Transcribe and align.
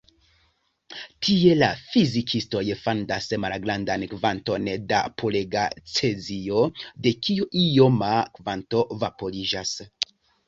Tie 1.25 1.49
la 1.57 1.67
fizikistoj 1.81 2.63
fandas 2.85 3.27
malgrandan 3.43 4.05
kvanton 4.15 4.71
da 4.93 5.01
purega 5.23 5.67
cezio, 5.97 6.63
de 7.09 7.13
kiu 7.27 7.47
ioma 7.67 8.11
kvanto 8.39 8.81
vaporiĝas. 9.05 9.75